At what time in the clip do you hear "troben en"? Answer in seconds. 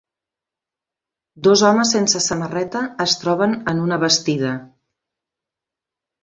3.25-3.83